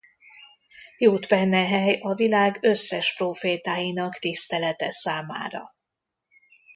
Jut 0.97 1.27
benne 1.27 1.63
hely 1.65 1.97
a 1.99 2.13
világ 2.13 2.57
összes 2.61 3.15
prófétáinak 3.15 4.13
tisztelete 4.19 4.91
számára. 4.91 5.75